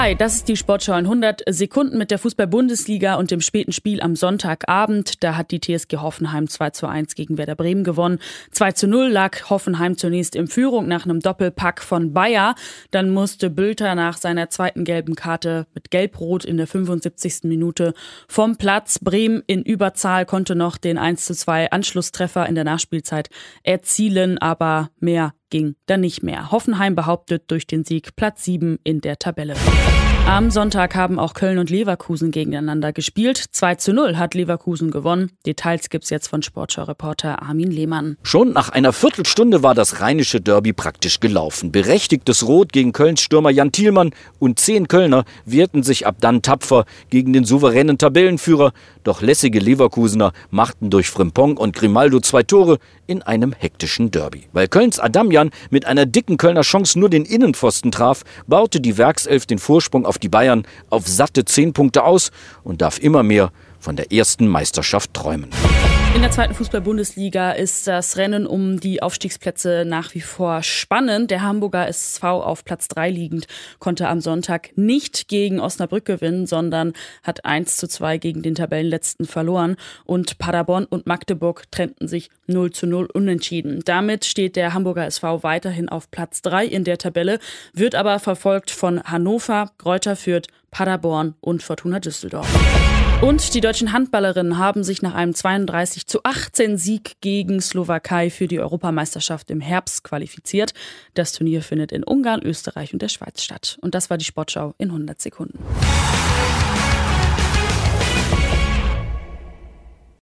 [0.00, 4.00] Hi, das ist die Sportschau in 100 Sekunden mit der Fußball-Bundesliga und dem späten Spiel
[4.00, 5.24] am Sonntagabend.
[5.24, 8.20] Da hat die TSG Hoffenheim 2 zu 1 gegen Werder Bremen gewonnen.
[8.52, 12.54] 2 zu 0 lag Hoffenheim zunächst in Führung nach einem Doppelpack von Bayer.
[12.92, 17.40] Dann musste Bülter nach seiner zweiten gelben Karte mit Gelb-Rot in der 75.
[17.42, 17.92] Minute
[18.28, 19.00] vom Platz.
[19.00, 23.30] Bremen in Überzahl konnte noch den 1 zu 2 Anschlusstreffer in der Nachspielzeit
[23.64, 26.50] erzielen, aber mehr ging dann nicht mehr.
[26.50, 29.54] Hoffenheim behauptet durch den Sieg Platz 7 in der Tabelle.
[30.28, 33.42] Am Sonntag haben auch Köln und Leverkusen gegeneinander gespielt.
[33.50, 35.30] 2 zu 0 hat Leverkusen gewonnen.
[35.46, 38.18] Details gibt's jetzt von Sportschau-Reporter Armin Lehmann.
[38.22, 41.72] Schon nach einer Viertelstunde war das rheinische Derby praktisch gelaufen.
[41.72, 46.84] Berechtigtes Rot gegen Kölns Stürmer Jan Thielmann und zehn Kölner wehrten sich ab dann tapfer
[47.08, 48.72] gegen den souveränen Tabellenführer.
[49.04, 54.48] Doch lässige Leverkusener machten durch Frimpong und Grimaldo zwei Tore in einem hektischen Derby.
[54.52, 59.46] Weil Kölns Adamian mit einer dicken Kölner Chance nur den Innenpfosten traf, baute die Werkself
[59.46, 62.30] den Vorsprung auf die Bayern auf satte zehn Punkte aus
[62.64, 65.50] und darf immer mehr von der ersten Meisterschaft träumen.
[66.14, 71.30] In der zweiten Fußball-Bundesliga ist das Rennen um die Aufstiegsplätze nach wie vor spannend.
[71.30, 73.46] Der Hamburger SV auf Platz 3 liegend
[73.78, 79.26] konnte am Sonntag nicht gegen Osnabrück gewinnen, sondern hat 1 zu 2 gegen den Tabellenletzten
[79.26, 79.76] verloren.
[80.04, 83.82] Und Paderborn und Magdeburg trennten sich 0 zu 0 unentschieden.
[83.84, 87.38] Damit steht der Hamburger SV weiterhin auf Platz 3 in der Tabelle,
[87.74, 92.48] wird aber verfolgt von Hannover, Kräuter Fürth, Paderborn und Fortuna Düsseldorf.
[93.20, 98.46] Und die deutschen Handballerinnen haben sich nach einem 32 zu 18 Sieg gegen Slowakei für
[98.46, 100.72] die Europameisterschaft im Herbst qualifiziert.
[101.14, 103.76] Das Turnier findet in Ungarn, Österreich und der Schweiz statt.
[103.80, 105.58] Und das war die Sportschau in 100 Sekunden.